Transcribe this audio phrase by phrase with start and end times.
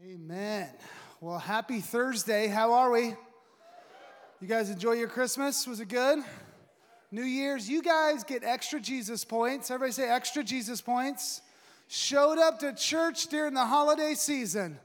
[0.00, 0.68] Amen.
[1.20, 2.46] Well, happy Thursday.
[2.46, 3.16] How are we?
[4.40, 5.66] You guys enjoy your Christmas?
[5.66, 6.20] Was it good?
[7.10, 9.72] New Year's, you guys get extra Jesus points.
[9.72, 11.42] Everybody say extra Jesus points.
[11.88, 14.78] Showed up to church during the holiday season.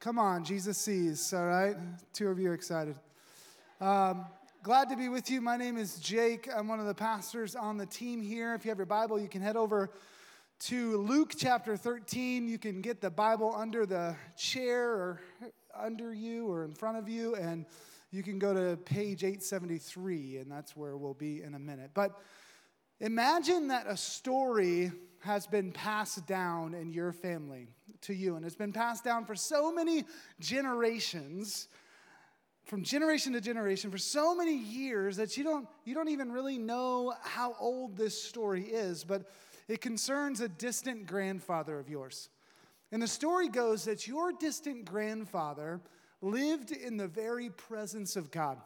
[0.00, 1.76] Come on, Jesus sees, all right?
[2.12, 2.96] Two of you are excited.
[3.80, 4.26] Um,
[4.62, 5.40] glad to be with you.
[5.40, 6.46] My name is Jake.
[6.54, 8.52] I'm one of the pastors on the team here.
[8.52, 9.88] If you have your Bible, you can head over
[10.66, 12.46] to Luke chapter 13.
[12.46, 15.20] You can get the Bible under the chair or
[15.76, 17.66] under you or in front of you, and
[18.12, 21.90] you can go to page 873, and that's where we'll be in a minute.
[21.94, 22.16] But
[23.00, 24.92] imagine that a story
[25.24, 27.66] has been passed down in your family
[28.02, 30.04] to you, and it's been passed down for so many
[30.38, 31.66] generations
[32.66, 36.58] from generation to generation for so many years that you don't you don't even really
[36.58, 39.26] know how old this story is but
[39.68, 42.28] it concerns a distant grandfather of yours.
[42.90, 45.80] And the story goes that your distant grandfather
[46.20, 48.58] lived in the very presence of God.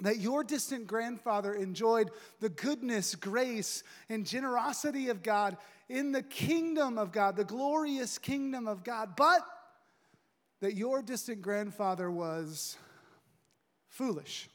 [0.00, 5.56] That your distant grandfather enjoyed the goodness, grace, and generosity of God
[5.88, 9.42] in the kingdom of God, the glorious kingdom of God, but
[10.60, 12.76] that your distant grandfather was
[13.88, 14.48] foolish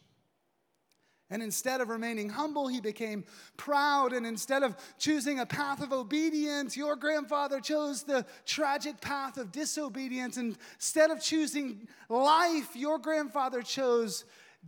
[1.29, 3.23] and instead of remaining humble, he became
[3.57, 4.13] proud.
[4.13, 9.51] And instead of choosing a path of obedience, your grandfather chose the tragic path of
[9.51, 10.37] disobedience.
[10.37, 14.23] And instead of choosing life, your grandfather chose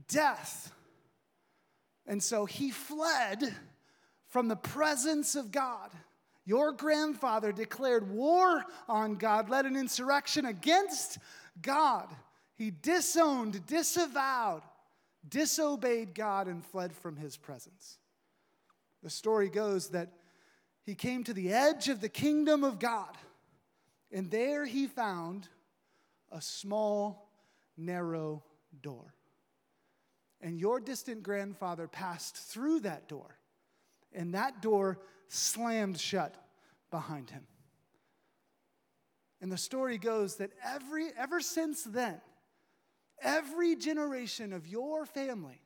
[0.08, 0.74] death.
[2.08, 3.54] And so he fled
[4.28, 5.92] from the presence of God.
[6.44, 11.20] Your grandfather declared war on God, led an insurrection against
[11.62, 12.08] God.
[12.56, 14.64] He disowned, disavowed
[15.30, 17.98] disobeyed God and fled from his presence.
[19.04, 20.12] The story goes that
[20.84, 23.18] he came to the edge of the kingdom of God,
[24.12, 25.48] and there he found
[26.32, 27.30] a small,
[27.76, 28.44] narrow
[28.82, 29.14] door.
[30.42, 33.38] And your distant grandfather passed through that door,
[34.14, 36.36] and that door slammed shut
[36.90, 37.46] behind him.
[39.42, 42.20] And the story goes that every, ever since then,
[43.22, 45.62] Every generation of your family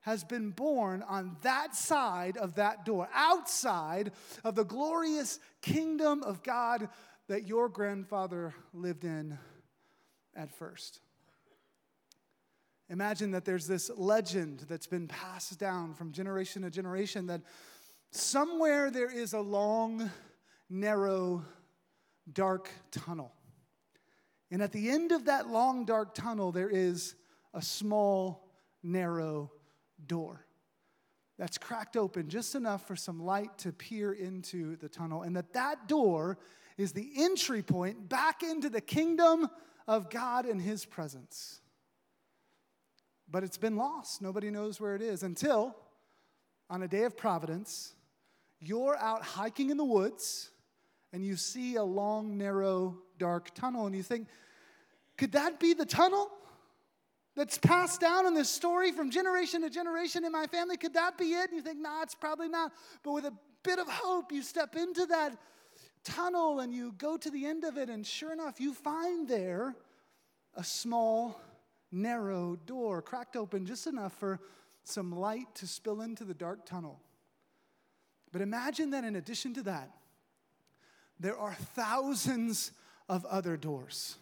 [0.00, 4.12] has been born on that side of that door, outside
[4.44, 6.88] of the glorious kingdom of God
[7.28, 9.38] that your grandfather lived in
[10.34, 11.00] at first.
[12.88, 17.42] Imagine that there's this legend that's been passed down from generation to generation that
[18.10, 20.10] somewhere there is a long,
[20.68, 21.44] narrow,
[22.32, 23.32] dark tunnel.
[24.50, 27.14] And at the end of that long, dark tunnel, there is
[27.54, 28.48] a small,
[28.82, 29.52] narrow
[30.06, 30.46] door
[31.40, 35.22] that's cracked open just enough for some light to peer into the tunnel.
[35.22, 36.36] And that that door
[36.76, 39.48] is the entry point back into the kingdom
[39.88, 41.62] of God and His presence.
[43.30, 44.20] But it's been lost.
[44.20, 45.74] Nobody knows where it is until
[46.68, 47.94] on a day of providence,
[48.60, 50.50] you're out hiking in the woods
[51.12, 54.26] and you see a long, narrow, dark tunnel, and you think,
[55.16, 56.28] could that be the tunnel
[57.36, 60.76] that's passed down in this story from generation to generation in my family?
[60.76, 61.50] Could that be it?
[61.50, 62.72] And you think, nah, it's probably not.
[63.04, 65.36] But with a bit of hope, you step into that
[66.02, 69.76] tunnel and you go to the end of it, and sure enough, you find there
[70.56, 71.38] a small,
[71.92, 74.40] narrow door cracked open just enough for
[74.84, 76.98] some light to spill into the dark tunnel.
[78.32, 79.90] But imagine that in addition to that,
[81.18, 82.72] there are thousands
[83.10, 84.16] of other doors.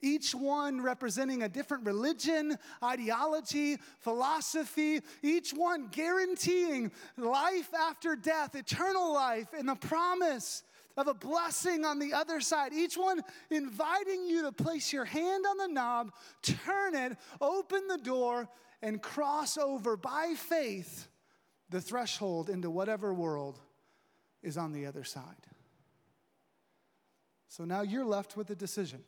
[0.00, 9.12] Each one representing a different religion, ideology, philosophy, each one guaranteeing life after death, eternal
[9.12, 10.62] life, and the promise
[10.96, 12.72] of a blessing on the other side.
[12.72, 13.20] Each one
[13.50, 16.12] inviting you to place your hand on the knob,
[16.42, 18.48] turn it, open the door,
[18.80, 21.08] and cross over by faith
[21.68, 23.60] the threshold into whatever world
[24.42, 25.22] is on the other side.
[27.48, 29.02] So now you're left with a decision.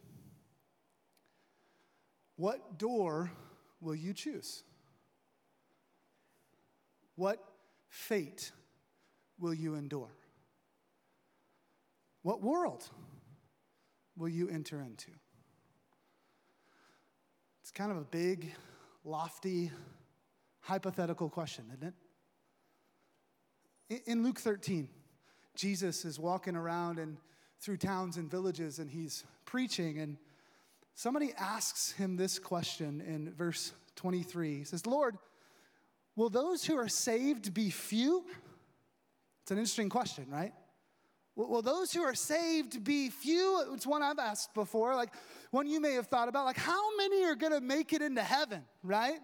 [2.36, 3.30] What door
[3.80, 4.62] will you choose?
[7.16, 7.42] What
[7.88, 8.52] fate
[9.38, 10.12] will you endure?
[12.22, 12.88] What world
[14.16, 15.10] will you enter into?
[17.62, 18.54] It's kind of a big,
[19.04, 19.70] lofty,
[20.60, 21.94] hypothetical question, isn't
[23.90, 24.02] it?
[24.06, 24.88] In Luke 13,
[25.54, 27.16] Jesus is walking around and
[27.60, 29.98] through towns and villages and he's preaching.
[29.98, 30.16] And
[30.94, 34.58] somebody asks him this question in verse 23.
[34.58, 35.16] He says, Lord,
[36.16, 38.24] will those who are saved be few?
[39.42, 40.52] It's an interesting question, right?
[41.34, 43.64] Will those who are saved be few?
[43.72, 45.10] It's one I've asked before, like
[45.52, 46.44] one you may have thought about.
[46.44, 49.20] Like, how many are to make it into heaven, right?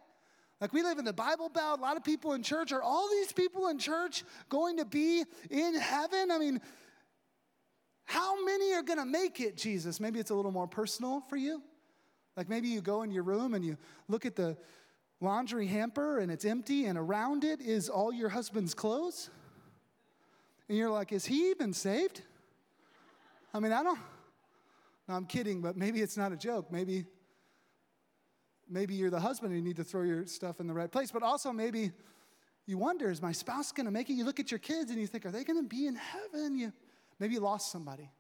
[0.61, 2.71] Like, we live in the Bible Belt, a lot of people in church.
[2.71, 6.31] Are all these people in church going to be in heaven?
[6.31, 6.61] I mean,
[8.05, 10.01] how many are going to make it, Jesus?
[10.01, 11.63] Maybe it's a little more personal for you.
[12.37, 13.77] Like, maybe you go in your room and you
[14.09, 14.57] look at the
[15.21, 19.31] laundry hamper and it's empty, and around it is all your husband's clothes.
[20.69, 22.23] And you're like, is he even saved?
[23.53, 23.99] I mean, I don't,
[25.09, 26.73] no, I'm kidding, but maybe it's not a joke.
[26.73, 27.05] Maybe,
[28.69, 31.11] maybe you're the husband and you need to throw your stuff in the right place.
[31.11, 31.93] But also, maybe
[32.67, 34.15] you wonder, is my spouse going to make it?
[34.15, 36.57] You look at your kids and you think, are they going to be in heaven?
[36.57, 36.73] You,
[37.19, 38.11] maybe you lost somebody.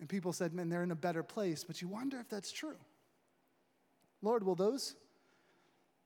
[0.00, 1.64] And people said, man, they're in a better place.
[1.64, 2.76] But you wonder if that's true.
[4.20, 4.94] Lord, will those,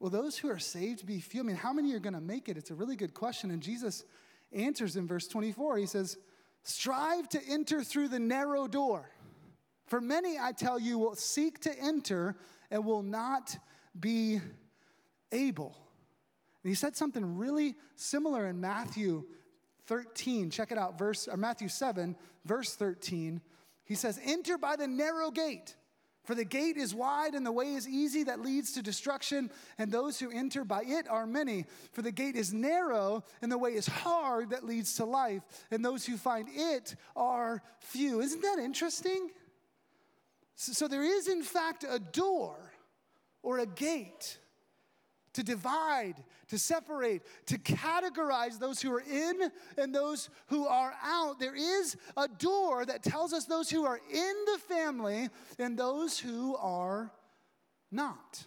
[0.00, 1.40] will those who are saved be few?
[1.40, 2.56] I mean, how many are going to make it?
[2.56, 3.50] It's a really good question.
[3.50, 4.04] And Jesus
[4.52, 5.78] answers in verse 24.
[5.78, 6.18] He says,
[6.62, 9.08] Strive to enter through the narrow door.
[9.86, 12.36] For many, I tell you, will seek to enter
[12.70, 13.56] and will not
[13.98, 14.40] be
[15.30, 15.76] able.
[16.62, 19.24] And he said something really similar in Matthew
[19.86, 20.50] 13.
[20.50, 23.40] Check it out, verse or Matthew 7, verse 13.
[23.84, 25.76] He says, Enter by the narrow gate.
[26.24, 29.48] For the gate is wide and the way is easy that leads to destruction,
[29.78, 31.66] and those who enter by it are many.
[31.92, 35.84] For the gate is narrow and the way is hard that leads to life, and
[35.84, 38.20] those who find it are few.
[38.20, 39.30] Isn't that interesting?
[40.56, 42.56] So, there is, in fact, a door
[43.42, 44.38] or a gate
[45.36, 46.14] to divide,
[46.48, 51.38] to separate, to categorize those who are in and those who are out.
[51.38, 55.28] There is a door that tells us those who are in the family
[55.58, 57.12] and those who are
[57.92, 58.46] not.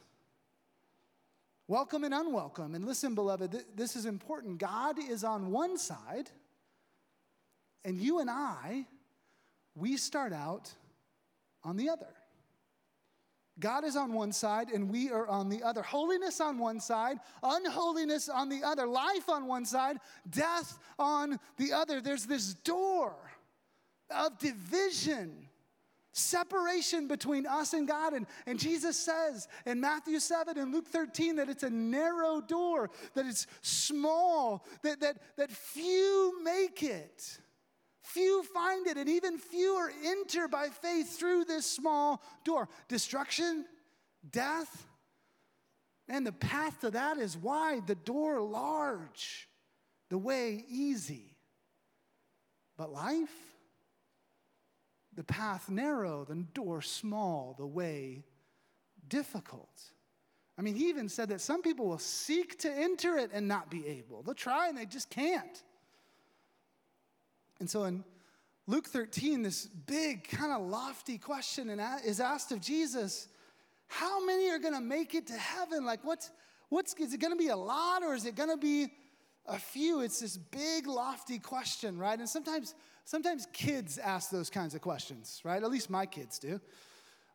[1.67, 2.73] Welcome and unwelcome.
[2.73, 4.57] And listen, beloved, th- this is important.
[4.57, 6.31] God is on one side,
[7.85, 8.87] and you and I,
[9.75, 10.73] we start out
[11.63, 12.07] on the other.
[13.59, 15.81] God is on one side and we are on the other.
[15.81, 18.87] Holiness on one side, unholiness on the other.
[18.87, 19.97] Life on one side,
[20.29, 22.01] death on the other.
[22.01, 23.13] There's this door
[24.09, 25.47] of division,
[26.13, 28.13] separation between us and God.
[28.13, 32.89] And, and Jesus says in Matthew 7 and Luke 13 that it's a narrow door,
[33.13, 37.39] that it's small, that, that, that few make it.
[38.09, 42.67] Few find it, and even fewer enter by faith through this small door.
[42.87, 43.65] Destruction,
[44.31, 44.87] death,
[46.07, 49.47] and the path to that is wide, the door large,
[50.09, 51.35] the way easy.
[52.77, 53.29] But life,
[55.13, 58.23] the path narrow, the door small, the way
[59.07, 59.83] difficult.
[60.57, 63.69] I mean, he even said that some people will seek to enter it and not
[63.69, 64.23] be able.
[64.23, 65.63] They'll try and they just can't.
[67.59, 68.03] And so in
[68.67, 71.69] Luke 13, this big, kind of lofty question
[72.05, 73.27] is asked of Jesus
[73.87, 75.85] How many are going to make it to heaven?
[75.85, 76.29] Like, what's,
[76.69, 78.87] what's is it going to be a lot or is it going to be
[79.47, 80.01] a few?
[80.01, 82.17] It's this big, lofty question, right?
[82.17, 82.75] And sometimes,
[83.05, 85.61] sometimes kids ask those kinds of questions, right?
[85.61, 86.61] At least my kids do.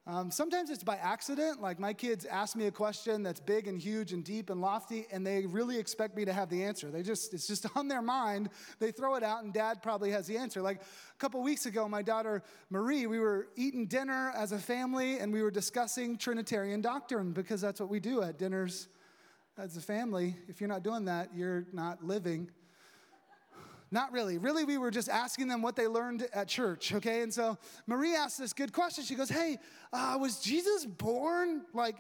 [0.06, 1.62] Um, sometimes it's by accident.
[1.62, 5.06] Like my kids ask me a question that's big and huge and deep and lofty,
[5.11, 6.91] and they really expect me to have the answer.
[6.91, 8.51] They just, it's just on their mind.
[8.81, 10.61] They throw it out, and dad probably has the answer.
[10.61, 15.19] Like a couple weeks ago, my daughter Marie, we were eating dinner as a family,
[15.21, 18.88] and we were discussing Trinitarian doctrine because that's what we do at dinners
[19.57, 20.37] as a family.
[20.49, 22.50] If you're not doing that, you're not living.
[23.91, 24.38] Not really.
[24.38, 27.23] Really, we were just asking them what they learned at church, okay?
[27.23, 29.05] And so Marie asked this good question.
[29.05, 29.59] She goes, Hey,
[29.93, 31.97] uh, was Jesus born like,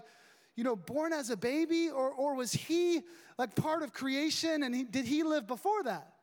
[0.56, 3.02] you know, born as a baby, or, or was he
[3.38, 6.14] like part of creation and he, did he live before that?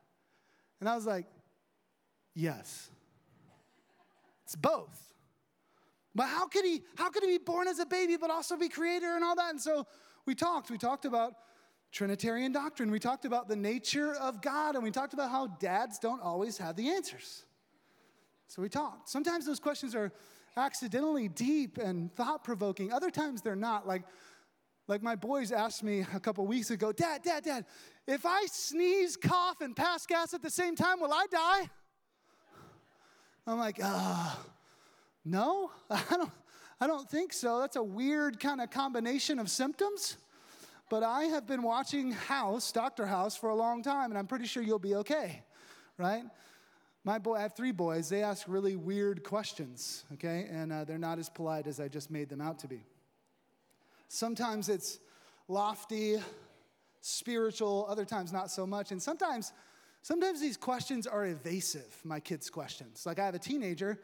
[0.79, 1.25] And I was like,
[2.33, 2.89] Yes.
[4.45, 5.13] It's both.
[6.13, 8.67] But how could he how could he be born as a baby but also be
[8.67, 9.51] creator and all that?
[9.51, 9.87] And so
[10.25, 10.69] we talked.
[10.69, 11.35] We talked about
[11.91, 12.89] Trinitarian doctrine.
[12.89, 16.57] We talked about the nature of God, and we talked about how dads don't always
[16.57, 17.43] have the answers.
[18.47, 19.09] So we talked.
[19.09, 20.11] Sometimes those questions are
[20.57, 23.87] accidentally deep and thought provoking, other times they're not.
[23.87, 24.03] Like,
[24.87, 27.65] like my boys asked me a couple weeks ago Dad, Dad, Dad,
[28.07, 31.69] if I sneeze, cough, and pass gas at the same time, will I die?
[33.47, 34.35] I'm like, uh,
[35.25, 36.31] no, I don't,
[36.79, 37.59] I don't think so.
[37.59, 40.17] That's a weird kind of combination of symptoms.
[40.91, 43.05] But I have been watching House, Dr.
[43.05, 45.41] House, for a long time, and I'm pretty sure you'll be okay,
[45.97, 46.23] right?
[47.05, 48.09] My boy, I have three boys.
[48.09, 50.49] They ask really weird questions, okay?
[50.51, 52.83] And uh, they're not as polite as I just made them out to be.
[54.09, 54.99] Sometimes it's
[55.47, 56.17] lofty,
[56.99, 58.91] spiritual, other times not so much.
[58.91, 59.53] And sometimes
[60.03, 63.05] Sometimes these questions are evasive, my kids' questions.
[63.05, 63.99] Like I have a teenager,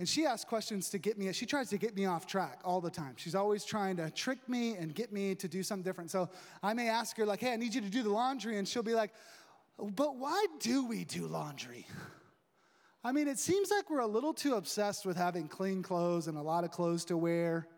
[0.00, 2.80] and she asks questions to get me, she tries to get me off track all
[2.80, 3.12] the time.
[3.16, 6.10] She's always trying to trick me and get me to do something different.
[6.10, 6.30] So
[6.62, 8.82] I may ask her, like, hey, I need you to do the laundry, and she'll
[8.82, 9.12] be like,
[9.78, 11.86] but why do we do laundry?
[13.04, 16.38] I mean, it seems like we're a little too obsessed with having clean clothes and
[16.38, 17.68] a lot of clothes to wear.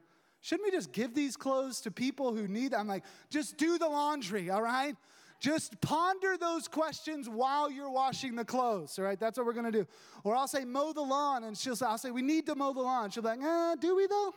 [0.42, 2.82] Shouldn't we just give these clothes to people who need them?
[2.82, 4.94] I'm like, just do the laundry, all right?
[5.42, 9.18] Just ponder those questions while you're washing the clothes, all right?
[9.18, 9.88] That's what we're gonna do.
[10.22, 12.72] Or I'll say, mow the lawn, and she'll say, I'll say, we need to mow
[12.72, 13.10] the lawn.
[13.10, 14.32] She'll be like, eh, do we though?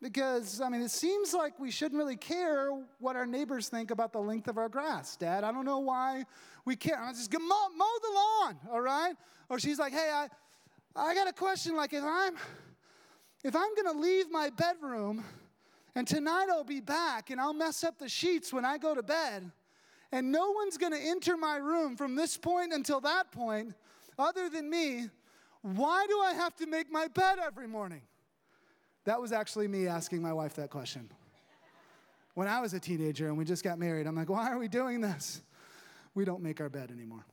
[0.00, 4.14] Because, I mean, it seems like we shouldn't really care what our neighbors think about
[4.14, 5.44] the length of our grass, Dad.
[5.44, 6.24] I don't know why
[6.64, 6.98] we care.
[6.98, 9.12] I'm just gonna mow, mow the lawn, all right?
[9.50, 10.28] Or she's like, hey, I,
[10.96, 11.76] I got a question.
[11.76, 12.34] Like, if I'm,
[13.44, 15.22] if I'm gonna leave my bedroom
[15.94, 19.02] and tonight I'll be back and I'll mess up the sheets when I go to
[19.02, 19.52] bed,
[20.16, 23.74] and no one's gonna enter my room from this point until that point
[24.18, 25.10] other than me,
[25.60, 28.00] why do I have to make my bed every morning?
[29.04, 31.10] That was actually me asking my wife that question.
[32.32, 34.68] When I was a teenager and we just got married, I'm like, why are we
[34.68, 35.42] doing this?
[36.14, 37.26] We don't make our bed anymore.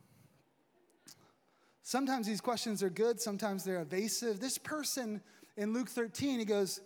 [1.84, 4.42] Sometimes these questions are good, sometimes they're evasive.
[4.42, 5.22] This person
[5.56, 6.82] in Luke 13, he goes,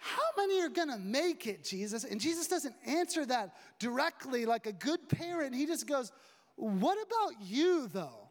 [0.00, 2.04] How many are gonna make it, Jesus?
[2.04, 5.54] And Jesus doesn't answer that directly like a good parent.
[5.54, 6.10] He just goes,
[6.56, 8.30] What about you, though?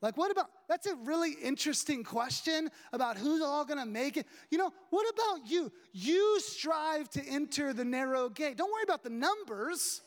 [0.00, 4.26] Like, what about, that's a really interesting question about who's all gonna make it.
[4.50, 5.70] You know, what about you?
[5.92, 8.56] You strive to enter the narrow gate.
[8.56, 10.00] Don't worry about the numbers,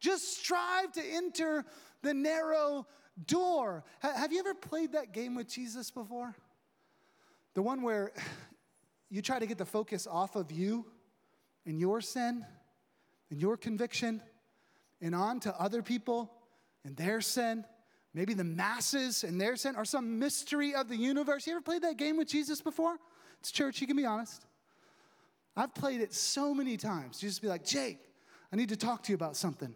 [0.00, 1.66] just strive to enter
[2.00, 2.86] the narrow
[3.26, 3.84] door.
[4.00, 6.34] have you ever played that game with Jesus before?
[7.52, 8.12] The one where
[9.14, 10.86] you try to get the focus off of you
[11.66, 12.44] and your sin
[13.30, 14.20] and your conviction
[15.00, 16.32] and on to other people
[16.84, 17.64] and their sin
[18.14, 21.46] maybe the masses and their sin, or some mystery of the universe.
[21.46, 22.96] You ever played that game with Jesus before?
[23.40, 24.46] It's church, you can be honest.
[25.56, 27.22] I've played it so many times.
[27.22, 27.98] You just be like, Jake,
[28.52, 29.74] I need to talk to you about something.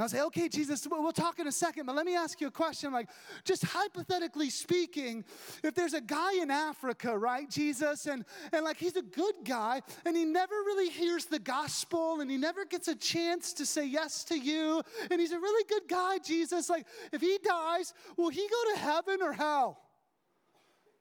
[0.00, 2.46] And I'll say, okay, Jesus, we'll talk in a second, but let me ask you
[2.46, 2.90] a question.
[2.90, 3.10] Like,
[3.44, 5.26] just hypothetically speaking,
[5.62, 9.82] if there's a guy in Africa, right, Jesus, and, and like he's a good guy,
[10.06, 13.84] and he never really hears the gospel, and he never gets a chance to say
[13.84, 14.80] yes to you,
[15.10, 18.80] and he's a really good guy, Jesus, like, if he dies, will he go to
[18.80, 19.82] heaven or hell?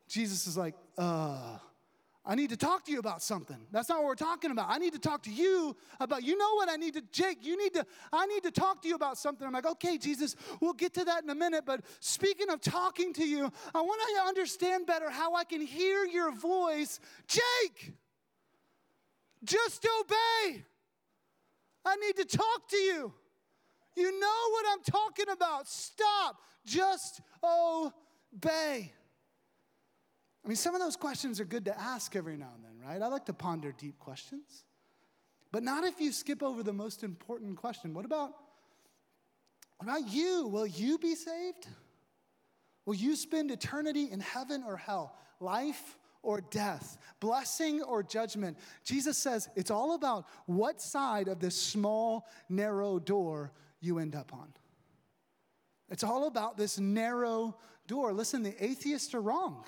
[0.09, 1.57] Jesus is like, uh,
[2.29, 3.57] I need to talk to you about something.
[3.71, 4.67] That's not what we're talking about.
[4.69, 7.57] I need to talk to you about, you know what I need to, Jake, you
[7.57, 7.83] need to,
[8.13, 9.47] I need to talk to you about something.
[9.47, 11.63] I'm like, okay, Jesus, we'll get to that in a minute.
[11.65, 16.05] But speaking of talking to you, I want to understand better how I can hear
[16.05, 16.99] your voice.
[17.27, 17.93] Jake,
[19.43, 20.63] just obey.
[21.83, 23.11] I need to talk to you.
[23.95, 25.67] You know what I'm talking about.
[25.67, 26.37] Stop.
[26.63, 28.93] Just obey.
[30.49, 32.99] I mean, some of those questions are good to ask every now and then, right?
[32.99, 34.63] I like to ponder deep questions.
[35.51, 37.93] But not if you skip over the most important question.
[37.93, 38.31] What about,
[39.77, 40.47] what about you?
[40.47, 41.67] Will you be saved?
[42.87, 45.15] Will you spend eternity in heaven or hell?
[45.39, 46.97] Life or death?
[47.19, 48.57] Blessing or judgment?
[48.83, 53.51] Jesus says it's all about what side of this small, narrow door
[53.81, 54.51] you end up on.
[55.91, 58.13] It's all about this narrow door.
[58.13, 59.63] Listen, the atheists are wrong.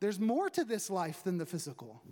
[0.00, 2.02] There's more to this life than the physical.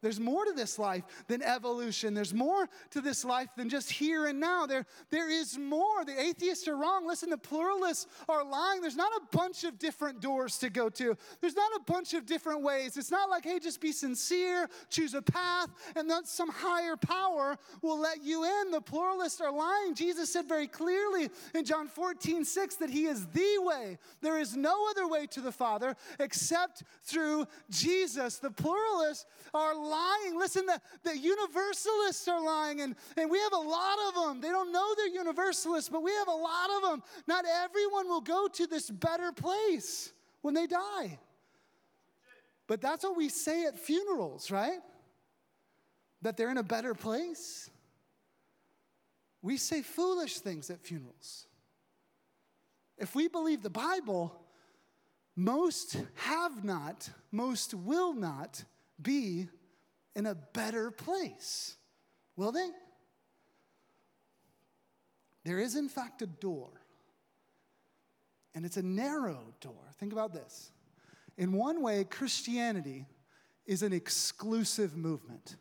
[0.00, 2.14] There's more to this life than evolution.
[2.14, 4.66] There's more to this life than just here and now.
[4.66, 6.04] There, there is more.
[6.04, 7.06] The atheists are wrong.
[7.06, 8.80] Listen, the pluralists are lying.
[8.80, 12.26] There's not a bunch of different doors to go to, there's not a bunch of
[12.26, 12.96] different ways.
[12.96, 17.56] It's not like, hey, just be sincere, choose a path, and then some higher power
[17.82, 18.70] will let you in.
[18.70, 19.94] The pluralists are lying.
[19.94, 23.98] Jesus said very clearly in John 14, 6 that He is the way.
[24.20, 28.38] There is no other way to the Father except through Jesus.
[28.38, 30.38] The pluralists are lying.
[30.38, 34.40] Listen, the, the universalists are lying, and, and we have a lot of them.
[34.40, 37.02] They don't know they're universalists, but we have a lot of them.
[37.26, 41.18] Not everyone will go to this better place when they die.
[42.66, 44.80] But that's what we say at funerals, right?
[46.22, 47.70] That they're in a better place.
[49.40, 51.46] We say foolish things at funerals.
[52.98, 54.34] If we believe the Bible,
[55.36, 58.64] most have not, most will not
[59.00, 59.48] be
[60.18, 61.76] in a better place.
[62.34, 62.68] Will they?
[65.44, 66.70] There is, in fact, a door,
[68.52, 69.92] and it's a narrow door.
[70.00, 70.72] Think about this.
[71.36, 73.06] In one way, Christianity
[73.64, 75.54] is an exclusive movement.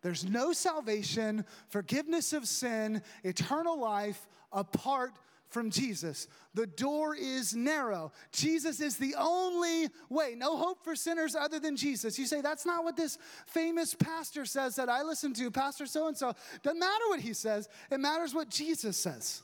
[0.00, 5.12] There's no salvation, forgiveness of sin, eternal life apart
[5.50, 6.26] from Jesus.
[6.54, 8.12] The door is narrow.
[8.32, 10.34] Jesus is the only way.
[10.36, 12.18] No hope for sinners other than Jesus.
[12.18, 16.08] You say, that's not what this famous pastor says that I listen to, Pastor so
[16.08, 16.32] and so.
[16.62, 19.42] Doesn't matter what he says, it matters what Jesus says.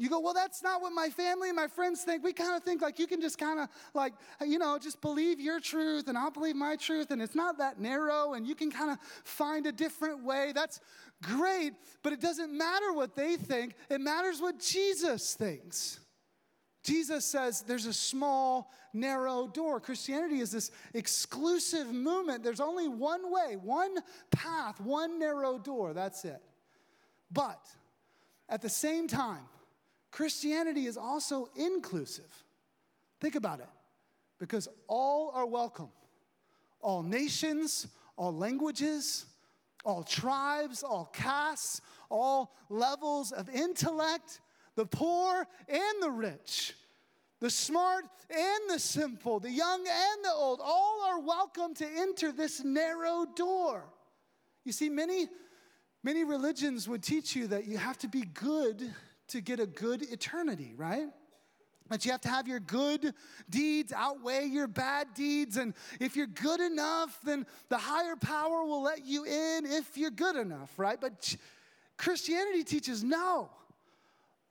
[0.00, 2.22] You go, well, that's not what my family and my friends think.
[2.22, 4.12] We kind of think like you can just kind of like,
[4.46, 7.80] you know, just believe your truth and I'll believe my truth, and it's not that
[7.80, 10.52] narrow, and you can kind of find a different way.
[10.54, 10.78] That's
[11.22, 11.72] great,
[12.02, 16.00] but it doesn't matter what they think, it matters what Jesus thinks.
[16.82, 19.80] Jesus says there's a small, narrow door.
[19.80, 22.42] Christianity is this exclusive movement.
[22.42, 23.96] There's only one way, one
[24.30, 25.92] path, one narrow door.
[25.92, 26.40] That's it.
[27.30, 27.60] But
[28.48, 29.42] at the same time,
[30.10, 32.32] Christianity is also inclusive.
[33.20, 33.68] Think about it.
[34.38, 35.90] Because all are welcome.
[36.80, 39.26] All nations, all languages,
[39.84, 41.80] all tribes, all castes,
[42.10, 44.40] all levels of intellect,
[44.74, 46.74] the poor and the rich,
[47.40, 52.32] the smart and the simple, the young and the old, all are welcome to enter
[52.32, 53.84] this narrow door.
[54.64, 55.28] You see, many,
[56.02, 58.82] many religions would teach you that you have to be good
[59.28, 61.08] to get a good eternity, right?
[61.88, 63.14] That you have to have your good
[63.48, 65.56] deeds outweigh your bad deeds.
[65.56, 70.10] And if you're good enough, then the higher power will let you in if you're
[70.10, 71.00] good enough, right?
[71.00, 71.36] But
[71.96, 73.50] Christianity teaches no.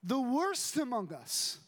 [0.04, 1.60] The worst among us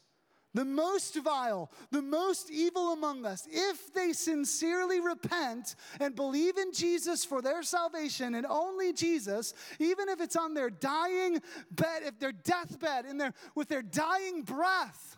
[0.53, 6.73] the most vile, the most evil among us, if they sincerely repent and believe in
[6.73, 11.39] Jesus for their salvation and only Jesus, even if it's on their dying
[11.71, 15.17] bed, if their deathbed, in their, with their dying breath,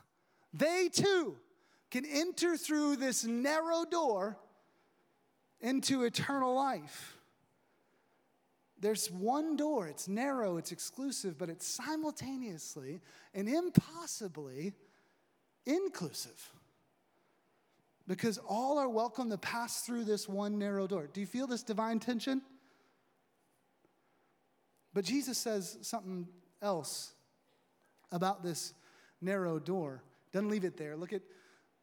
[0.53, 1.37] they too
[1.89, 4.37] can enter through this narrow door
[5.59, 7.17] into eternal life.
[8.79, 12.99] There's one door, it's narrow, it's exclusive, but it's simultaneously
[13.33, 14.73] and impossibly
[15.65, 16.49] inclusive.
[18.07, 21.07] Because all are welcome to pass through this one narrow door.
[21.13, 22.41] Do you feel this divine tension?
[24.93, 26.27] But Jesus says something
[26.61, 27.13] else
[28.11, 28.73] about this
[29.21, 30.01] narrow door.
[30.31, 30.95] Doesn't leave it there.
[30.95, 31.21] Look at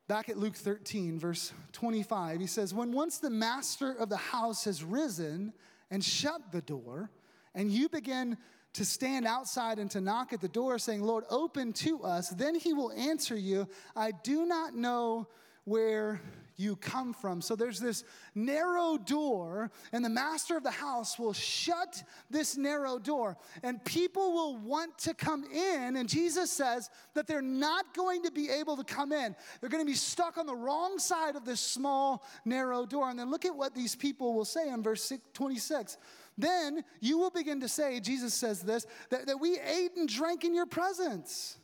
[0.09, 2.41] back at Luke 13, verse 25.
[2.41, 5.53] He says, When once the master of the house has risen
[5.91, 7.11] and shut the door,
[7.55, 8.39] and you begin
[8.75, 12.55] to stand outside and to knock at the door, saying, Lord, open to us, then
[12.55, 15.29] he will answer you, I do not know
[15.65, 16.21] where
[16.59, 17.41] you come from.
[17.41, 22.99] So there's this narrow door, and the master of the house will shut this narrow
[22.99, 25.97] door, and people will want to come in.
[25.97, 29.37] And Jesus says that they're not going to be able to come in.
[29.61, 33.09] They're going to be stuck on the wrong side of this small, narrow door.
[33.09, 35.97] And then look at what these people will say in verse 26.
[36.37, 40.45] Then you will begin to say, Jesus says this, that, that we ate and drank
[40.45, 41.57] in your presence,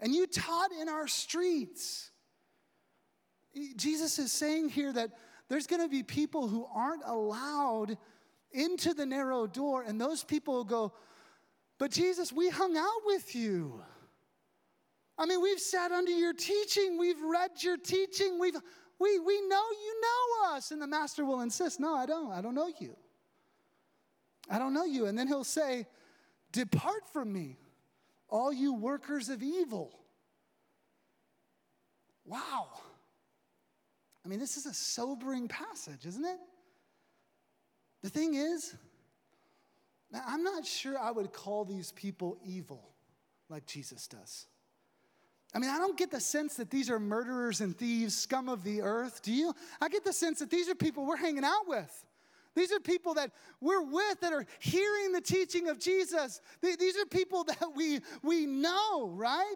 [0.00, 2.10] and you taught in our streets.
[3.76, 5.10] Jesus is saying here that
[5.48, 7.96] there's going to be people who aren't allowed
[8.52, 10.92] into the narrow door, and those people will go,
[11.78, 13.82] But Jesus, we hung out with you.
[15.18, 18.56] I mean, we've sat under your teaching, we've read your teaching, we've,
[18.98, 20.70] we, we know you know us.
[20.70, 22.32] And the master will insist, No, I don't.
[22.32, 22.96] I don't know you.
[24.50, 25.06] I don't know you.
[25.06, 25.86] And then he'll say,
[26.52, 27.58] Depart from me,
[28.28, 29.98] all you workers of evil.
[32.24, 32.68] Wow.
[34.26, 36.40] I mean, this is a sobering passage, isn't it?
[38.02, 38.74] The thing is,
[40.26, 42.90] I'm not sure I would call these people evil
[43.48, 44.46] like Jesus does.
[45.54, 48.64] I mean, I don't get the sense that these are murderers and thieves, scum of
[48.64, 49.22] the earth.
[49.22, 49.54] Do you?
[49.80, 52.04] I get the sense that these are people we're hanging out with.
[52.56, 56.40] These are people that we're with that are hearing the teaching of Jesus.
[56.62, 59.54] These are people that we, we know, right?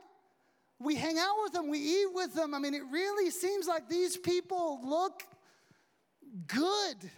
[0.80, 2.54] We hang out with them, we eat with them.
[2.54, 5.22] I mean, it really seems like these people look
[6.46, 7.10] good.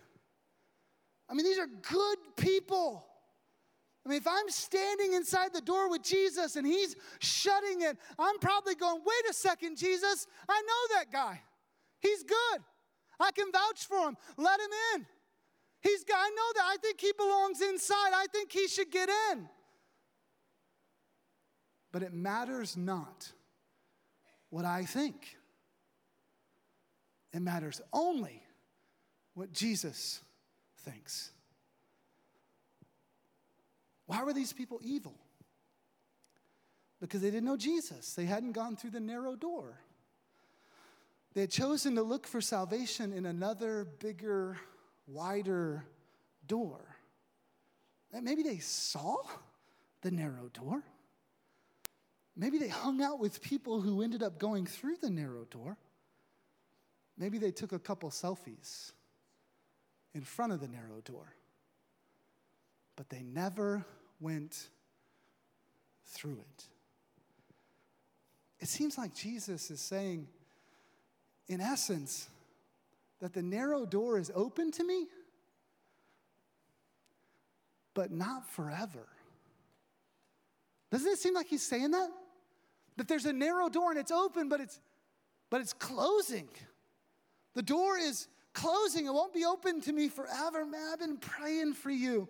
[1.31, 3.07] I mean, these are good people.
[4.05, 8.38] I mean, if I'm standing inside the door with Jesus and he's shutting it, I'm
[8.40, 11.40] probably going, wait a second, Jesus, I know that guy.
[12.01, 12.61] He's good.
[13.20, 14.16] I can vouch for him.
[14.37, 15.07] Let him in.
[15.83, 16.64] He's I know that.
[16.64, 18.12] I think he belongs inside.
[18.12, 19.48] I think he should get in.
[21.92, 23.31] But it matters not
[24.53, 25.38] what I think.
[27.33, 28.43] It matters only
[29.33, 30.21] what Jesus
[30.85, 31.31] thinks.
[34.05, 35.15] Why were these people evil?
[37.01, 38.12] Because they didn't know Jesus.
[38.12, 39.81] They hadn't gone through the narrow door.
[41.33, 44.59] They had chosen to look for salvation in another, bigger,
[45.07, 45.87] wider
[46.47, 46.99] door.
[48.12, 49.17] Maybe they saw
[50.03, 50.83] the narrow door.
[52.37, 55.77] Maybe they hung out with people who ended up going through the narrow door.
[57.18, 58.92] Maybe they took a couple selfies
[60.14, 61.35] in front of the narrow door.
[62.97, 63.85] But they never
[64.21, 64.68] went
[66.07, 66.64] through it.
[68.61, 70.29] It seems like Jesus is saying,
[71.49, 72.29] in essence,
[73.21, 75.07] that the narrow door is open to me,
[77.95, 79.07] but not forever.
[80.90, 82.09] Doesn't it seem like he's saying that?
[83.03, 84.79] That there's a narrow door and it's open, but it's
[85.51, 86.49] but it's closing.
[87.57, 89.07] The door is closing.
[89.07, 90.65] It won't be open to me forever.
[90.65, 92.29] Man, I've been praying for you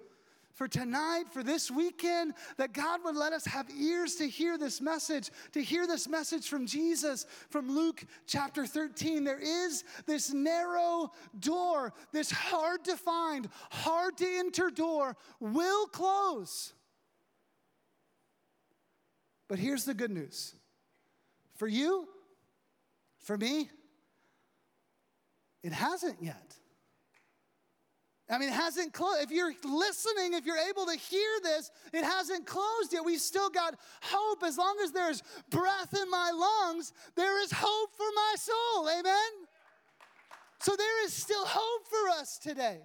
[0.54, 4.80] for tonight, for this weekend, that God would let us have ears to hear this
[4.80, 9.24] message, to hear this message from Jesus from Luke chapter 13.
[9.24, 16.72] There is this narrow door, this hard to find, hard to enter door will close.
[19.48, 20.54] But here's the good news
[21.62, 22.08] for you,
[23.20, 23.70] for me,
[25.62, 26.56] it hasn't yet.
[28.28, 29.22] I mean, it hasn't closed.
[29.22, 33.04] If you're listening, if you're able to hear this, it hasn't closed yet.
[33.04, 34.42] We've still got hope.
[34.42, 38.88] As long as there's breath in my lungs, there is hope for my soul.
[38.98, 39.46] Amen?
[40.58, 42.80] So there is still hope for us today.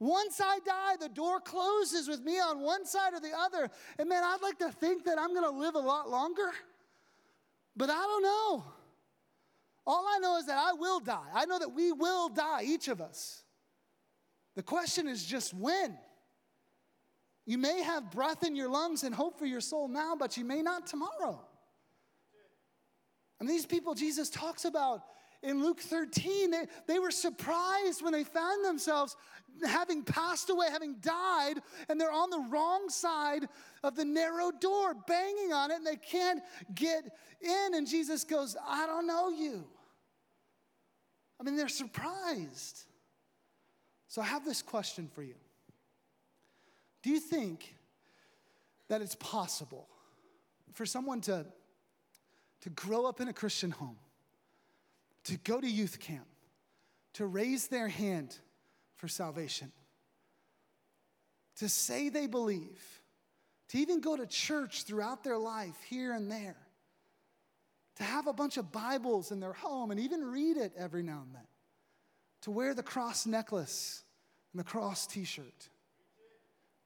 [0.00, 3.70] Once I die, the door closes with me on one side or the other.
[3.96, 6.50] And man, I'd like to think that I'm going to live a lot longer,
[7.78, 8.64] but I don't know.
[9.86, 11.30] All I know is that I will die.
[11.34, 13.42] I know that we will die, each of us.
[14.56, 15.96] The question is just when.
[17.46, 20.44] You may have breath in your lungs and hope for your soul now, but you
[20.44, 21.40] may not tomorrow.
[23.40, 25.02] And these people Jesus talks about
[25.42, 29.16] in Luke 13, they, they were surprised when they found themselves
[29.66, 31.54] having passed away, having died,
[31.88, 33.48] and they're on the wrong side
[33.82, 36.42] of the narrow door, banging on it, and they can't
[36.74, 37.04] get
[37.40, 37.74] in.
[37.74, 39.64] And Jesus goes, I don't know you.
[41.40, 42.84] I mean, they're surprised.
[44.08, 45.34] So I have this question for you
[47.02, 47.74] Do you think
[48.88, 49.88] that it's possible
[50.72, 51.46] for someone to,
[52.62, 53.98] to grow up in a Christian home,
[55.28, 56.26] to go to youth camp,
[57.14, 58.36] to raise their hand
[58.96, 59.72] for salvation,
[61.56, 62.82] to say they believe,
[63.68, 66.56] to even go to church throughout their life here and there?
[67.98, 71.20] to have a bunch of Bibles in their home and even read it every now
[71.24, 71.46] and then,
[72.42, 74.04] to wear the cross necklace
[74.52, 75.68] and the cross t shirt.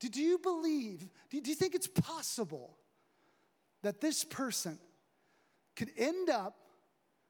[0.01, 2.77] Do, you believe, do you think it's possible
[3.83, 4.79] that this person
[5.77, 6.57] could end up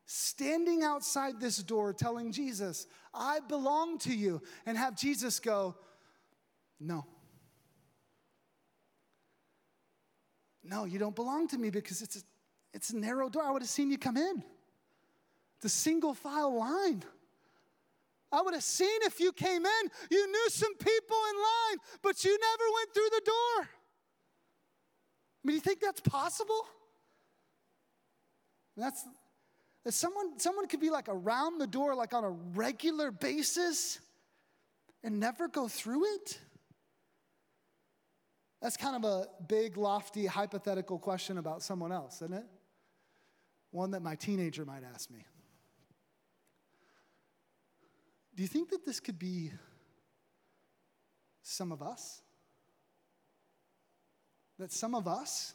[0.06, 5.76] standing outside this door telling Jesus, I belong to you, and have Jesus go,
[6.80, 7.06] No.
[10.64, 12.20] No, you don't belong to me because it's a
[12.72, 13.42] it's a narrow door.
[13.42, 14.42] I would have seen you come in.
[15.64, 17.04] A single file line.
[18.32, 19.90] I would have seen if you came in.
[20.10, 23.68] You knew some people in line, but you never went through the door.
[25.44, 26.66] I mean, do you think that's possible?
[28.76, 29.04] That's
[29.84, 33.98] that someone someone could be like around the door like on a regular basis
[35.02, 36.38] and never go through it?
[38.60, 42.46] That's kind of a big, lofty, hypothetical question about someone else, isn't it?
[43.72, 45.24] one that my teenager might ask me.
[48.34, 49.50] Do you think that this could be
[51.42, 52.22] some of us?
[54.58, 55.54] That some of us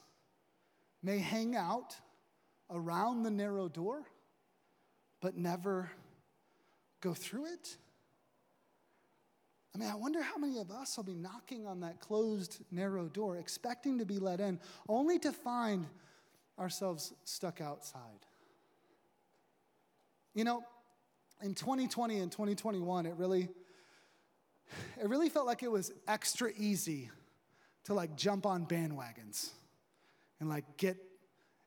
[1.01, 1.95] may hang out
[2.69, 4.03] around the narrow door,
[5.21, 5.91] but never
[7.01, 7.77] go through it?
[9.77, 13.05] I mean, I wonder how many of us will be knocking on that closed, narrow
[13.05, 15.85] door, expecting to be let in, only to find
[16.57, 18.01] ourselves stuck outside.
[20.33, 20.63] You know,
[21.43, 23.49] in 2020 and 2021, it really,
[24.99, 27.11] it really felt like it was extra easy
[27.83, 29.51] to like jump on bandwagons
[30.39, 30.97] and like get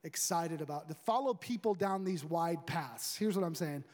[0.04, 3.16] excited about, to follow people down these wide paths.
[3.16, 3.84] Here's what I'm saying.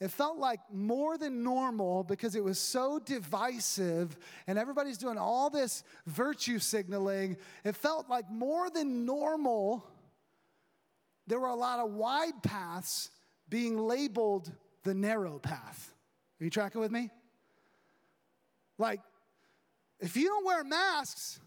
[0.00, 5.48] It felt like more than normal because it was so divisive and everybody's doing all
[5.48, 7.36] this virtue signaling.
[7.64, 9.86] It felt like more than normal
[11.28, 13.10] there were a lot of wide paths
[13.48, 14.50] being labeled
[14.82, 15.94] the narrow path.
[16.40, 17.10] Are you tracking with me?
[18.78, 19.00] Like,
[20.00, 21.38] if you don't wear masks,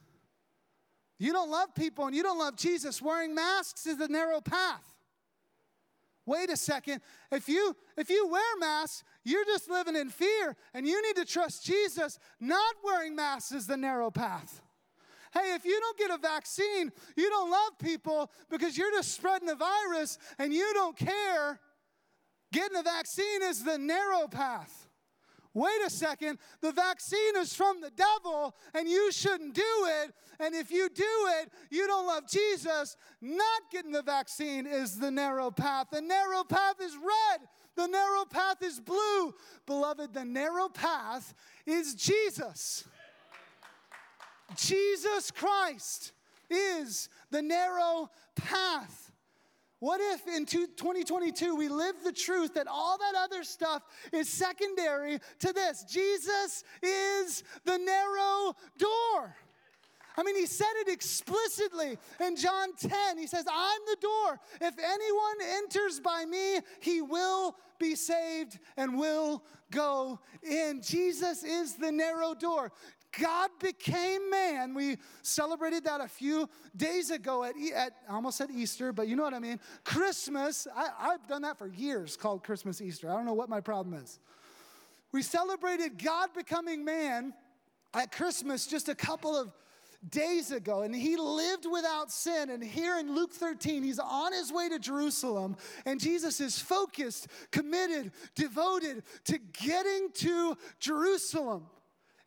[1.18, 4.96] you don't love people and you don't love Jesus, wearing masks is the narrow path.
[6.26, 7.02] Wait a second.
[7.32, 11.26] If you if you wear masks, you're just living in fear and you need to
[11.26, 12.18] trust Jesus.
[12.40, 14.62] Not wearing masks is the narrow path.
[15.34, 19.48] hey, if you don't get a vaccine, you don't love people because you're just spreading
[19.48, 21.60] the virus and you don't care.
[22.52, 24.85] Getting a vaccine is the narrow path.
[25.56, 30.12] Wait a second, the vaccine is from the devil and you shouldn't do it.
[30.38, 31.04] And if you do
[31.40, 32.98] it, you don't love Jesus.
[33.22, 35.88] Not getting the vaccine is the narrow path.
[35.92, 39.34] The narrow path is red, the narrow path is blue.
[39.66, 41.34] Beloved, the narrow path
[41.66, 42.84] is Jesus.
[44.58, 46.12] Jesus Christ
[46.50, 49.05] is the narrow path.
[49.86, 55.20] What if in 2022 we live the truth that all that other stuff is secondary
[55.38, 55.84] to this?
[55.84, 59.36] Jesus is the narrow door.
[60.18, 63.20] I mean, he said it explicitly in John 10.
[63.20, 64.40] He says, I'm the door.
[64.60, 70.82] If anyone enters by me, he will be saved and will go in.
[70.82, 72.72] Jesus is the narrow door.
[73.20, 74.74] God became man.
[74.74, 79.24] We celebrated that a few days ago at, at almost at Easter, but you know
[79.24, 79.60] what I mean.
[79.84, 83.10] Christmas, I, I've done that for years called Christmas Easter.
[83.10, 84.20] I don't know what my problem is.
[85.12, 87.34] We celebrated God becoming man
[87.94, 89.52] at Christmas just a couple of
[90.10, 92.50] days ago, and he lived without sin.
[92.50, 97.28] And here in Luke 13, he's on his way to Jerusalem, and Jesus is focused,
[97.52, 101.66] committed, devoted to getting to Jerusalem.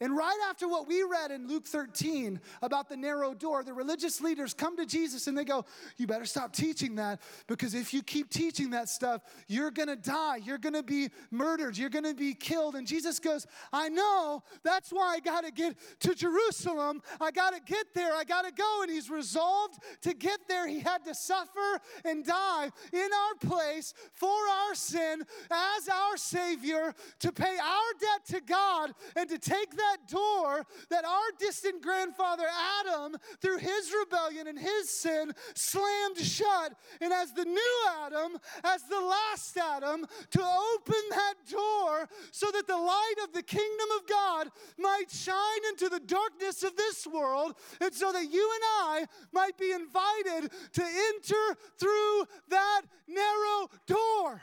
[0.00, 4.20] And right after what we read in Luke 13 about the narrow door, the religious
[4.20, 5.64] leaders come to Jesus and they go,
[5.96, 10.37] You better stop teaching that because if you keep teaching that stuff, you're gonna die.
[10.37, 11.76] You're gonna be murdered.
[11.76, 12.76] You're gonna be killed.
[12.76, 14.44] And Jesus goes, I know.
[14.62, 17.02] That's why I gotta get to Jerusalem.
[17.20, 18.14] I gotta get there.
[18.14, 18.82] I gotta go.
[18.82, 20.68] And he's resolved to get there.
[20.68, 26.94] He had to suffer and die in our place for our sin as our Savior
[27.18, 31.83] to pay our debt to God and to take that that door that our distant
[31.83, 32.44] grandfather
[32.81, 36.74] Adam, through his rebellion and his sin, slammed shut.
[37.01, 42.66] And as the new Adam, as the last Adam, to open that door so that
[42.66, 44.48] the light of the kingdom of God
[44.79, 49.57] might shine into the darkness of this world, and so that you and I might
[49.59, 54.42] be invited to enter through that narrow door.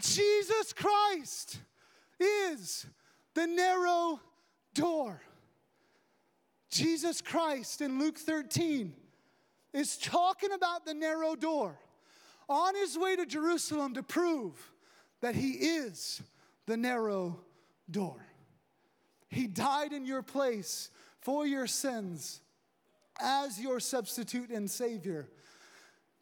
[0.00, 1.58] Jesus Christ
[2.20, 2.86] is
[3.38, 4.20] the narrow
[4.74, 5.22] door.
[6.70, 8.92] Jesus Christ in Luke 13
[9.72, 11.78] is talking about the narrow door
[12.48, 14.72] on his way to Jerusalem to prove
[15.20, 16.20] that he is
[16.66, 17.38] the narrow
[17.88, 18.26] door.
[19.28, 22.40] He died in your place for your sins
[23.20, 25.28] as your substitute and Savior.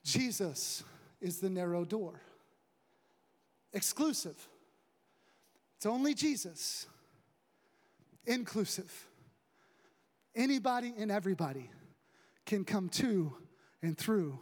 [0.05, 0.85] Jesus
[1.23, 2.21] is the narrow door.
[3.73, 4.37] Exclusive.
[5.77, 6.87] It's only Jesus
[8.27, 8.93] inclusive.
[10.35, 11.71] Anybody and everybody
[12.45, 13.35] can come to
[13.83, 14.39] and through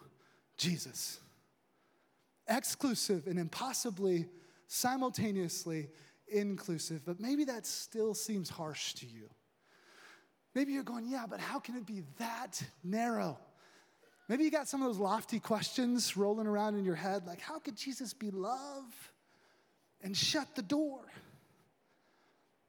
[0.56, 1.20] Jesus.
[2.48, 4.26] Exclusive and impossibly
[4.66, 5.88] simultaneously
[6.28, 9.30] inclusive, but maybe that still seems harsh to you.
[10.54, 13.38] Maybe you're going, yeah, but how can it be that narrow?
[14.28, 17.58] Maybe you got some of those lofty questions rolling around in your head, like, how
[17.58, 19.12] could Jesus be love
[20.00, 21.00] and shut the door?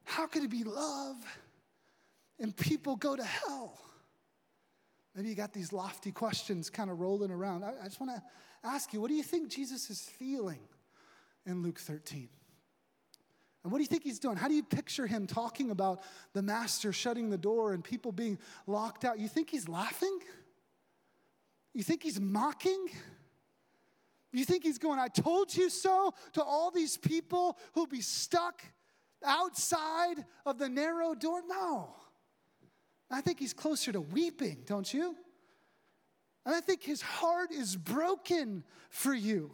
[0.05, 1.17] How could it be love
[2.39, 3.77] and people go to hell?
[5.15, 7.63] Maybe you got these lofty questions kind of rolling around.
[7.63, 8.21] I, I just want to
[8.63, 10.59] ask you what do you think Jesus is feeling
[11.45, 12.29] in Luke 13?
[13.63, 14.37] And what do you think he's doing?
[14.37, 18.37] How do you picture him talking about the master shutting the door and people being
[18.67, 19.17] locked out?
[19.17, 20.19] You think he's laughing?
[21.73, 22.87] You think he's mocking?
[24.31, 28.61] You think he's going, I told you so to all these people who'll be stuck
[29.23, 31.41] outside of the narrow door?
[31.47, 31.95] No.
[33.09, 35.15] I think he's closer to weeping, don't you?
[36.45, 39.51] And I think his heart is broken for you.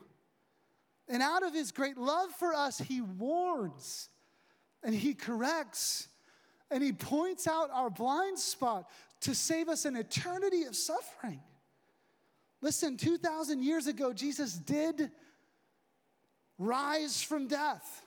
[1.07, 4.09] And out of his great love for us, he warns
[4.83, 6.07] and he corrects
[6.69, 8.89] and he points out our blind spot
[9.21, 11.41] to save us an eternity of suffering.
[12.61, 15.11] Listen, 2,000 years ago, Jesus did
[16.57, 18.03] rise from death.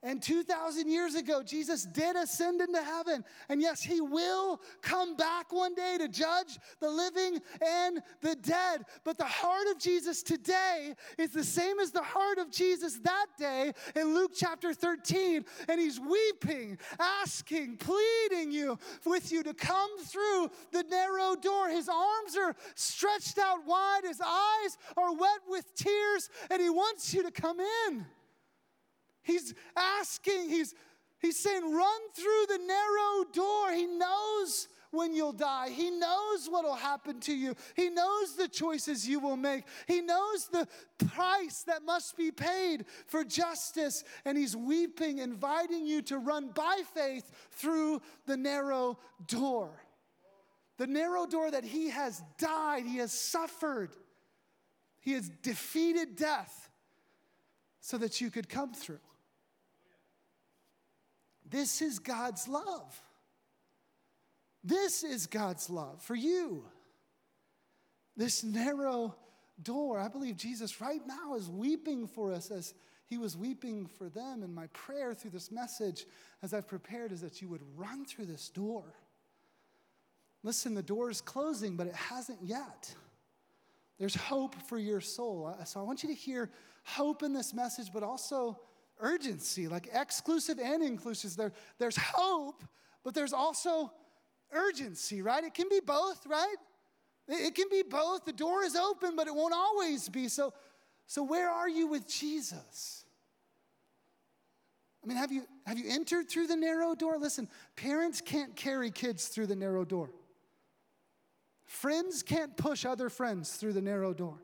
[0.00, 3.24] And 2,000 years ago, Jesus did ascend into heaven.
[3.48, 8.84] And yes, he will come back one day to judge the living and the dead.
[9.02, 13.26] But the heart of Jesus today is the same as the heart of Jesus that
[13.40, 15.44] day in Luke chapter 13.
[15.68, 21.70] And he's weeping, asking, pleading you with you to come through the narrow door.
[21.70, 27.12] His arms are stretched out wide, his eyes are wet with tears, and he wants
[27.12, 28.06] you to come in.
[29.28, 30.74] He's asking, he's,
[31.20, 33.72] he's saying, run through the narrow door.
[33.72, 35.68] He knows when you'll die.
[35.68, 37.54] He knows what will happen to you.
[37.76, 39.64] He knows the choices you will make.
[39.86, 40.66] He knows the
[41.08, 44.02] price that must be paid for justice.
[44.24, 49.70] And He's weeping, inviting you to run by faith through the narrow door.
[50.78, 53.90] The narrow door that He has died, He has suffered,
[55.02, 56.70] He has defeated death
[57.82, 59.00] so that you could come through.
[61.50, 63.00] This is God's love.
[64.62, 66.64] This is God's love for you.
[68.16, 69.14] This narrow
[69.62, 69.98] door.
[69.98, 72.74] I believe Jesus right now is weeping for us as
[73.06, 74.42] he was weeping for them.
[74.42, 76.06] And my prayer through this message,
[76.42, 78.84] as I've prepared, is that you would run through this door.
[80.42, 82.94] Listen, the door is closing, but it hasn't yet.
[83.98, 85.54] There's hope for your soul.
[85.58, 86.50] Uh, so I want you to hear
[86.84, 88.60] hope in this message, but also
[89.00, 91.36] urgency, like exclusive and inclusive.
[91.36, 92.62] There, there's hope,
[93.04, 93.92] but there's also
[94.52, 95.42] urgency, right?
[95.44, 96.56] It can be both, right?
[97.28, 98.24] It can be both.
[98.24, 100.28] The door is open, but it won't always be.
[100.28, 100.52] So,
[101.06, 103.04] so where are you with Jesus?
[105.02, 107.18] I mean, have you, have you entered through the narrow door?
[107.18, 110.10] Listen, parents can't carry kids through the narrow door.
[111.66, 114.38] Friends can't push other friends through the narrow door.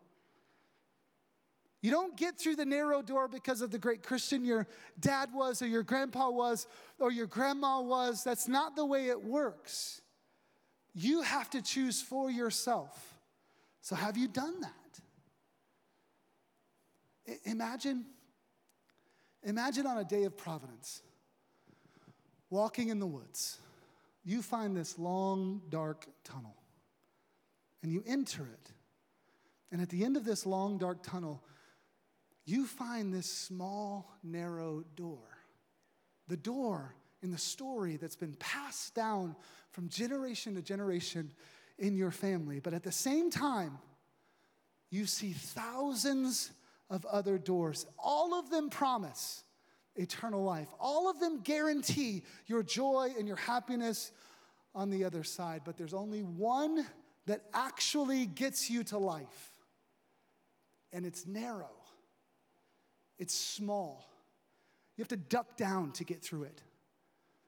[1.85, 4.67] You don't get through the narrow door because of the great Christian your
[4.99, 6.67] dad was, or your grandpa was,
[6.99, 8.25] or your grandma was.
[8.25, 10.01] That's not the way it works.
[10.95, 13.19] You have to choose for yourself.
[13.83, 15.01] So, have you done that?
[17.29, 18.07] I- imagine,
[19.43, 21.03] imagine on a day of providence,
[22.49, 23.59] walking in the woods.
[24.25, 26.57] You find this long, dark tunnel,
[27.83, 28.71] and you enter it.
[29.71, 31.43] And at the end of this long, dark tunnel,
[32.45, 35.19] you find this small, narrow door.
[36.29, 39.35] The door in the story that's been passed down
[39.71, 41.31] from generation to generation
[41.79, 42.61] in your family.
[42.61, 43.79] But at the same time,
[44.91, 46.51] you see thousands
[46.91, 47.87] of other doors.
[47.99, 49.43] All of them promise
[49.97, 54.11] eternal life, all of them guarantee your joy and your happiness
[54.75, 55.63] on the other side.
[55.65, 56.85] But there's only one
[57.27, 59.53] that actually gets you to life,
[60.93, 61.71] and it's narrow.
[63.19, 64.05] It's small.
[64.97, 66.63] You have to duck down to get through it.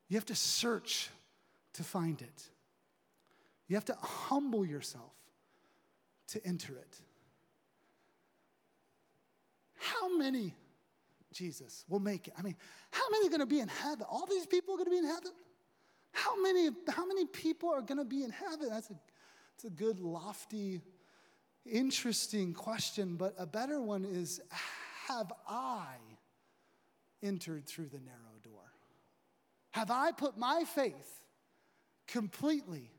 [0.09, 1.11] You have to search
[1.75, 2.49] to find it.
[3.69, 5.13] You have to humble yourself
[6.29, 7.01] to enter it.
[9.77, 10.55] How many,
[11.33, 12.35] Jesus, will make it?
[12.39, 12.57] I mean,
[12.91, 14.07] how many are going to be in heaven?
[14.09, 15.33] All these people are going to be in heaven?
[16.13, 18.69] How many, how many people are going to be in heaven?
[18.71, 18.95] That's a,
[19.57, 20.81] that's a good, lofty,
[21.65, 24.41] interesting question, but a better one is
[25.09, 25.95] have I
[27.23, 28.73] entered through the narrow door?
[29.71, 31.21] Have I put my faith
[32.07, 32.91] completely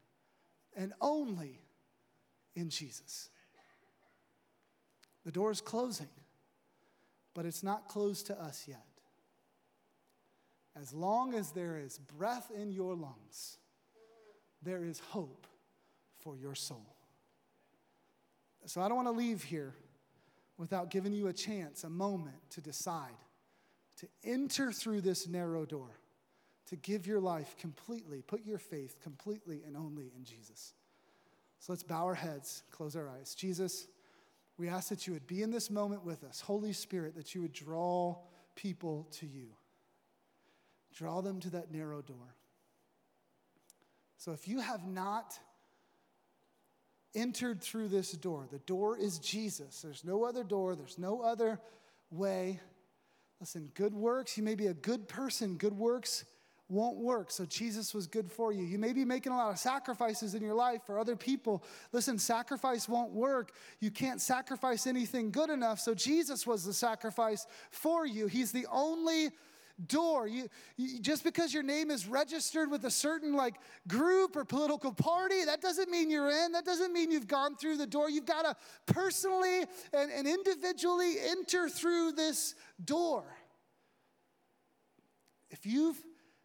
[0.75, 1.59] and only
[2.55, 3.29] in Jesus?
[5.25, 6.09] The door is closing,
[7.33, 8.85] but it's not closed to us yet.
[10.79, 13.57] As long as there is breath in your lungs,
[14.61, 15.47] there is hope
[16.19, 16.95] for your soul.
[18.65, 19.73] So I don't want to leave here
[20.57, 23.15] without giving you a chance, a moment to decide
[23.97, 25.89] to enter through this narrow door,
[26.67, 30.73] to give your life completely, put your faith completely and only in Jesus.
[31.59, 33.33] So let's bow our heads, close our eyes.
[33.33, 33.87] Jesus,
[34.57, 36.39] we ask that you would be in this moment with us.
[36.41, 38.17] Holy Spirit, that you would draw
[38.55, 39.47] people to you,
[40.93, 42.35] draw them to that narrow door.
[44.17, 45.39] So if you have not
[47.17, 48.47] entered through this door.
[48.49, 49.81] The door is Jesus.
[49.81, 51.59] There's no other door, there's no other
[52.11, 52.61] way.
[53.41, 56.23] Listen, good works, you may be a good person, good works
[56.69, 57.31] won't work.
[57.31, 58.63] So Jesus was good for you.
[58.63, 61.63] You may be making a lot of sacrifices in your life for other people.
[61.93, 63.53] Listen, sacrifice won't work.
[63.79, 65.79] You can't sacrifice anything good enough.
[65.79, 68.27] So Jesus was the sacrifice for you.
[68.27, 69.29] He's the only
[69.85, 70.27] door.
[70.27, 73.55] You, you, just because your name is registered with a certain like
[73.87, 76.51] group or political party, that doesn't mean you're in.
[76.53, 78.09] That doesn't mean you've gone through the door.
[78.09, 78.55] You've got to
[78.91, 79.59] personally
[79.93, 83.23] and, and individually enter through this door.
[85.49, 86.01] If you've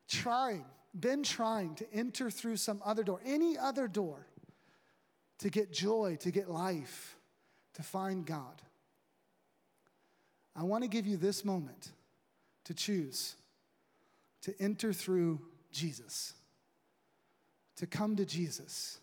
[0.09, 0.65] tried,
[0.99, 4.27] been trying to enter through some other door, any other door,
[5.39, 7.17] to get joy, to get life,
[7.75, 8.63] to find God,
[10.55, 11.91] I want to give you this moment
[12.65, 13.37] to choose
[14.43, 15.41] to enter through
[15.71, 16.35] Jesus,
[17.77, 18.99] to come to Jesus,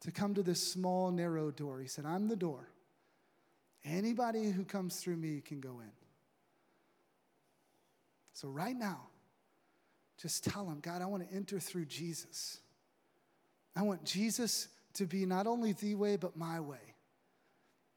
[0.00, 1.80] to come to this small, narrow door.
[1.80, 2.68] He said, I'm the door.
[3.84, 5.90] Anybody who comes through me can go in.
[8.34, 9.00] So, right now,
[10.20, 12.58] just tell him, God, I want to enter through Jesus.
[13.74, 16.78] I want Jesus to be not only the way, but my way.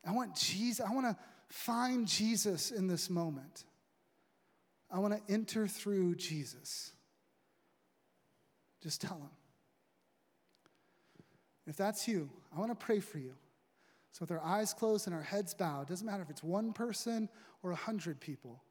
[0.05, 1.17] I want Jesus, I want to
[1.49, 3.63] find Jesus in this moment.
[4.93, 6.91] I want to enter through Jesus.
[8.83, 9.29] Just tell him.
[11.65, 13.33] If that's you, I want to pray for you.
[14.11, 17.27] So, with our eyes closed and our heads bowed, doesn't matter if it's one person
[17.63, 18.61] or a hundred people,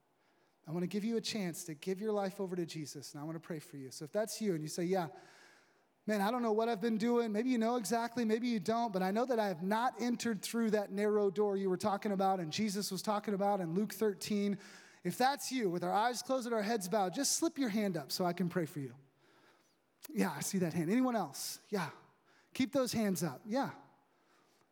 [0.69, 3.21] I want to give you a chance to give your life over to Jesus, and
[3.21, 3.91] I want to pray for you.
[3.91, 5.09] So, if that's you and you say, Yeah,
[6.07, 7.33] man, I don't know what I've been doing.
[7.33, 10.43] Maybe you know exactly, maybe you don't, but I know that I have not entered
[10.43, 13.93] through that narrow door you were talking about and Jesus was talking about in Luke
[13.93, 14.57] 13.
[15.05, 17.97] If that's you, with our eyes closed and our heads bowed, just slip your hand
[17.97, 18.93] up so I can pray for you.
[20.13, 20.91] Yeah, I see that hand.
[20.91, 21.59] Anyone else?
[21.71, 21.89] Yeah.
[22.55, 23.41] Keep those hands up.
[23.47, 23.71] Yeah.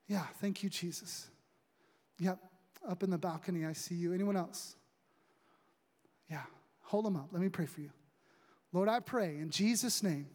[0.06, 1.28] Yeah, thank you, Jesus.
[2.18, 2.38] Yep,
[2.88, 4.12] up in the balcony, I see you.
[4.12, 4.74] Anyone else?
[6.28, 6.42] Yeah,
[6.82, 7.28] hold them up.
[7.30, 7.90] Let me pray for you.
[8.72, 10.26] Lord, I pray in Jesus' name,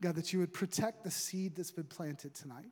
[0.00, 2.70] God, that you would protect the seed that's been planted tonight.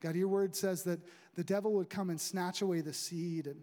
[0.00, 1.00] God, your word says that
[1.40, 3.46] the devil would come and snatch away the seed.
[3.46, 3.62] And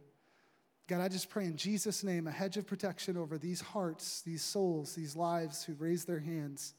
[0.88, 4.42] God, I just pray in Jesus' name a hedge of protection over these hearts, these
[4.42, 6.74] souls, these lives who raise their hands.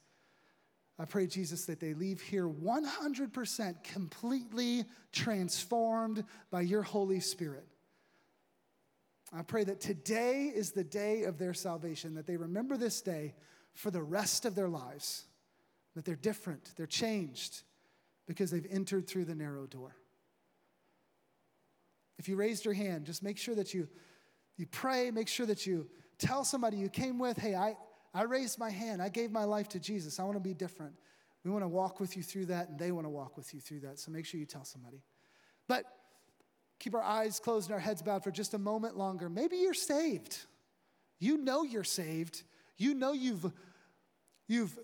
[0.99, 7.69] I pray, Jesus, that they leave here 100% completely transformed by your Holy Spirit.
[9.33, 13.37] I pray that today is the day of their salvation, that they remember this day
[13.73, 15.27] for the rest of their lives,
[15.95, 17.63] that they're different, they're changed
[18.27, 19.95] because they've entered through the narrow door.
[22.19, 23.89] If you raised your hand, just make sure that you,
[24.57, 25.87] you pray, make sure that you
[26.19, 27.77] tell somebody you came with, hey, I,
[28.13, 30.95] I raised my hand, I gave my life to Jesus, I want to be different.
[31.45, 33.61] We want to walk with you through that, and they want to walk with you
[33.61, 33.99] through that.
[34.01, 35.03] So make sure you tell somebody.
[35.69, 35.85] But
[36.79, 39.29] keep our eyes closed and our heads bowed for just a moment longer.
[39.29, 40.37] Maybe you're saved.
[41.21, 42.43] You know you're saved.
[42.77, 43.51] You know you've,
[44.47, 44.77] you've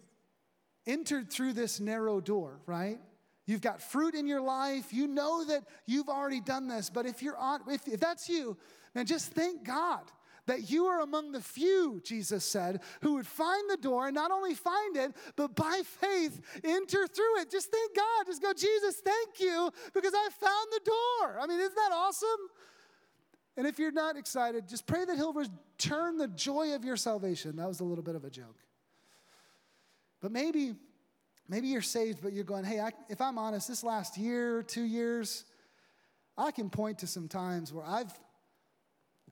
[0.87, 2.99] entered through this narrow door, right?
[3.47, 4.93] You've got fruit in your life.
[4.93, 6.91] You know that you've already done this.
[6.91, 8.57] But if you're on, if, if that's you,
[8.95, 10.03] man, just thank God
[10.47, 14.31] that you are among the few, Jesus said, who would find the door and not
[14.31, 17.51] only find it, but by faith enter through it.
[17.51, 18.27] Just thank God.
[18.27, 21.39] Just go, Jesus, thank you because I found the door.
[21.41, 22.29] I mean, isn't that awesome?
[23.57, 27.57] And if you're not excited, just pray that He'll return the joy of your salvation.
[27.57, 28.59] That was a little bit of a joke.
[30.21, 30.75] But maybe,
[31.49, 34.85] maybe you're saved, but you're going, hey, I, if I'm honest, this last year, two
[34.85, 35.45] years,
[36.37, 38.13] I can point to some times where I've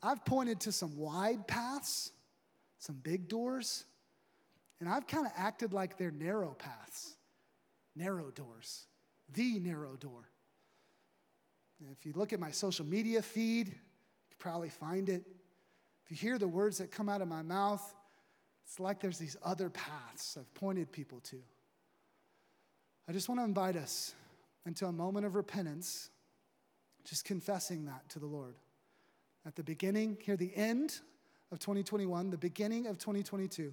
[0.03, 2.11] I've pointed to some wide paths,
[2.79, 3.85] some big doors,
[4.81, 7.15] and I've kind of acted like they're narrow paths,
[7.95, 8.87] narrow doors,
[9.33, 10.29] the narrow door.
[11.79, 15.25] And if you look at my social media feed, you probably find it.
[16.05, 17.95] If you hear the words that come out of my mouth,
[18.65, 21.37] it's like there's these other paths I've pointed people to.
[23.09, 24.15] I just want to invite us
[24.67, 26.11] into a moment of repentance,
[27.05, 28.55] just confessing that to the Lord
[29.47, 31.01] at the beginning, here, the end
[31.51, 33.73] of 2021, the beginning of 2022.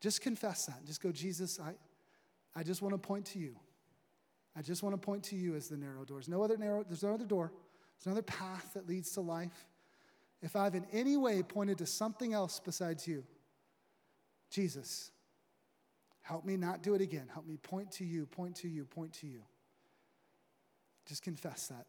[0.00, 0.84] Just confess that.
[0.84, 1.74] Just go, Jesus, I,
[2.58, 3.54] I just want to point to you.
[4.56, 6.18] I just want to point to you as the narrow door.
[6.18, 7.52] There's no other narrow, there's no other door.
[7.96, 9.66] There's no other path that leads to life.
[10.42, 13.22] If I've in any way pointed to something else besides you,
[14.50, 15.11] Jesus,
[16.22, 17.28] help me not do it again.
[17.32, 19.42] Help me point to you, point to you, point to you.
[21.06, 21.86] Just confess that.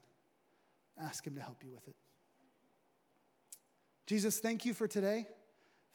[1.02, 1.96] Ask Him to help you with it.
[4.06, 5.28] Jesus, thank you for today.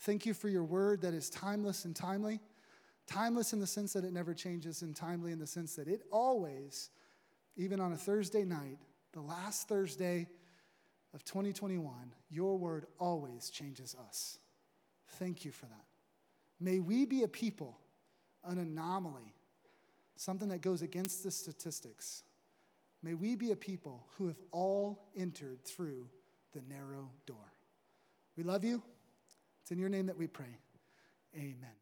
[0.01, 2.41] Thank you for your word that is timeless and timely.
[3.07, 6.03] Timeless in the sense that it never changes, and timely in the sense that it
[6.13, 6.91] always,
[7.57, 8.79] even on a Thursday night,
[9.13, 10.29] the last Thursday
[11.15, 11.93] of 2021,
[12.31, 14.39] your word always changes us.
[15.19, 15.85] Thank you for that.
[16.61, 17.79] May we be a people,
[18.45, 19.35] an anomaly,
[20.17, 22.23] something that goes against the statistics.
[23.03, 26.09] May we be a people who have all entered through
[26.53, 27.53] the narrow door.
[28.37, 28.83] We love you.
[29.63, 30.59] It's in your name that we pray.
[31.37, 31.77] Amen.